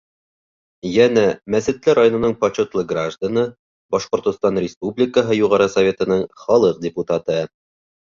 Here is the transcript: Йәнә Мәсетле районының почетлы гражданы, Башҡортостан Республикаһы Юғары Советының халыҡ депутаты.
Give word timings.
Йәнә 0.91 1.25
Мәсетле 1.55 1.93
районының 1.99 2.31
почетлы 2.45 2.83
гражданы, 2.91 3.43
Башҡортостан 3.97 4.57
Республикаһы 4.63 5.37
Юғары 5.41 5.69
Советының 5.75 6.25
халыҡ 6.45 6.81
депутаты. 6.87 7.37